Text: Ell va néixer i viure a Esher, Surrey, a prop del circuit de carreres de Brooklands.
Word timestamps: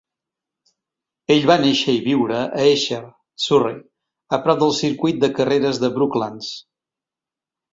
Ell 1.33 1.43
va 1.51 1.57
néixer 1.63 1.93
i 1.97 1.99
viure 2.07 2.39
a 2.61 2.65
Esher, 2.69 3.01
Surrey, 3.45 3.77
a 4.39 4.41
prop 4.47 4.65
del 4.65 4.75
circuit 4.79 5.21
de 5.27 5.31
carreres 5.37 5.83
de 5.85 5.93
Brooklands. 5.99 6.51